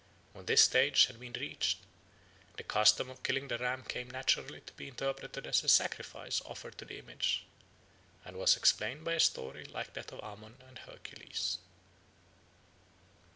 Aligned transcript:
When 0.33 0.47
this 0.47 0.63
stage 0.63 1.05
had 1.05 1.19
been 1.19 1.33
reached, 1.33 1.77
the 2.57 2.63
custom 2.63 3.07
of 3.11 3.21
killing 3.21 3.49
the 3.49 3.59
ram 3.59 3.83
came 3.83 4.09
naturally 4.09 4.59
to 4.61 4.73
be 4.73 4.87
interpreted 4.87 5.45
as 5.45 5.63
a 5.63 5.69
sacrifice 5.69 6.41
offered 6.43 6.75
to 6.79 6.85
the 6.85 6.97
image, 6.97 7.45
and 8.25 8.35
was 8.35 8.57
explained 8.57 9.05
by 9.05 9.13
a 9.13 9.19
story 9.19 9.63
like 9.65 9.93
that 9.93 10.11
of 10.11 10.23
Ammon 10.23 10.57
and 10.67 10.79
Hercules. 10.79 11.59